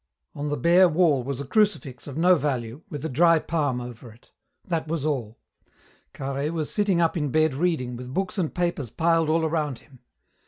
On 0.33 0.49
the 0.49 0.57
bare 0.57 0.89
wall 0.89 1.21
was 1.21 1.39
a 1.39 1.45
crucifix 1.45 2.07
of 2.07 2.17
no 2.17 2.33
value, 2.33 2.81
with 2.89 3.05
a 3.05 3.07
dry 3.07 3.37
palm 3.37 3.79
over 3.79 4.11
it. 4.11 4.31
That 4.65 4.87
was 4.87 5.05
all. 5.05 5.37
Carhaix 6.11 6.51
was 6.51 6.73
sitting 6.73 6.99
up 6.99 7.15
in 7.15 7.29
bed 7.29 7.53
reading, 7.53 7.95
with 7.95 8.11
books 8.11 8.39
and 8.39 8.51
papers 8.51 8.89
piled 8.89 9.29
all 9.29 9.45
around 9.45 9.77
him. 9.77 9.99